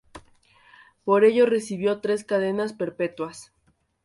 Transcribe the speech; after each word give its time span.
Por 1.05 1.25
ello 1.25 1.45
recibió 1.45 1.99
tres 2.01 2.23
cadenas 2.23 2.73
perpetuas. 2.73 3.53